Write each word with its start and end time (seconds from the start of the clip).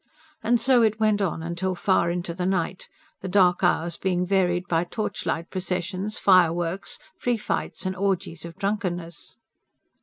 And 0.41 0.59
so 0.59 0.81
it 0.81 0.99
went 0.99 1.21
on 1.21 1.53
till 1.55 1.75
far 1.75 2.09
into 2.09 2.33
the 2.33 2.47
night, 2.47 2.89
the 3.21 3.27
dark 3.27 3.63
hours 3.63 3.97
being 3.97 4.25
varied 4.25 4.67
by 4.67 4.83
torchlight 4.83 5.51
processions, 5.51 6.17
fireworks, 6.17 6.97
free 7.19 7.37
fights 7.37 7.85
and 7.85 7.95
orgies 7.95 8.43
of 8.43 8.55
drunkenness. 8.55 9.37